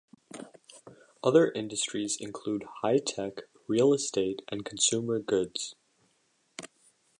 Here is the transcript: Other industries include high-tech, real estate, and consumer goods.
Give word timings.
Other 1.23 1.51
industries 1.51 2.17
include 2.19 2.63
high-tech, 2.81 3.41
real 3.67 3.93
estate, 3.93 4.41
and 4.49 4.65
consumer 4.65 5.19
goods. 5.19 5.75